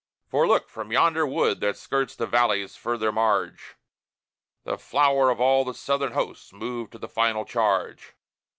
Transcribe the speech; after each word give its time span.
For 0.31 0.47
look! 0.47 0.67
from 0.67 0.91
yonder 0.91 1.27
wood 1.27 1.59
that 1.59 1.77
skirts 1.77 2.15
the 2.15 2.25
valley's 2.25 2.75
further 2.75 3.11
marge, 3.11 3.75
The 4.63 4.79
flower 4.79 5.29
of 5.29 5.39
all 5.39 5.63
the 5.63 5.75
Southern 5.75 6.13
host 6.13 6.51
move 6.53 6.89
to 6.89 6.97
the 6.97 7.07
final 7.07 7.45
charge. 7.45 8.15